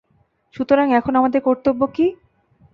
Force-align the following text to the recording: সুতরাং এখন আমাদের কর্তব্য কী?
সুতরাং 0.55 0.87
এখন 0.93 1.13
আমাদের 1.15 1.41
কর্তব্য 1.41 1.81
কী? 1.87 2.05